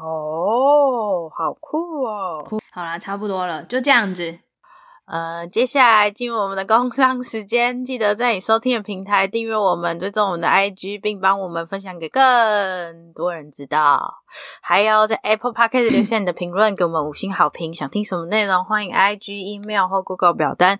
[0.00, 2.44] 哦，好酷哦！
[2.48, 2.60] 酷。
[2.70, 4.38] 好啦，差不多了，就这样子。
[5.06, 14.22] 呃，接下来进入我们的工商时间，记得在你收听的平台订阅我们，追踪我们的 IG，并帮我们分享给更多人知道。
[14.60, 17.72] 还有在 Apple Podcast 留下你的评论，给我们五星好评。
[17.72, 20.78] 想听什么内容，欢迎 IG、email 或 Google 表单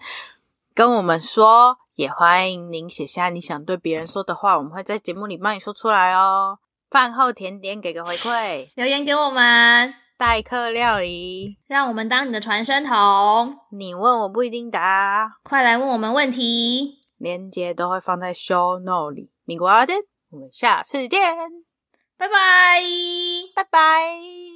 [0.74, 1.78] 跟我们说。
[1.94, 6.58] 也欢迎您写下你想对别人说的话，我们会在节目里帮你说出来哦。
[6.90, 10.05] 饭后甜点，给个回馈，留言给我们。
[10.18, 13.58] 代客料理，让我们当你的传声筒。
[13.70, 17.00] 你问我不一定答，快来问我们问题。
[17.18, 19.30] 链接都会放在 show note 里。
[19.44, 19.96] 米国阿珍，
[20.30, 21.20] 我们下次见，
[22.16, 22.80] 拜拜，
[23.54, 24.55] 拜拜。